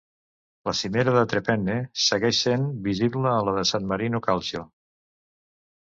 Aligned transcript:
La 0.69 0.73
cimera 0.79 1.13
de 1.17 1.21
Tre 1.33 1.41
Penne 1.51 1.75
segueix 2.05 2.41
sent 2.47 2.65
visible 2.91 3.33
a 3.37 3.47
la 3.51 3.57
de 3.61 3.69
San 3.75 3.89
Marino 3.95 4.27
Calcio. 4.31 4.69